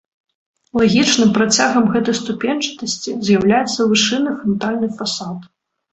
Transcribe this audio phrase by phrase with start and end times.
[0.79, 5.39] Лагічным працягам гэтай ступеньчатасці з'яўляецца вышынны франтальны фасад.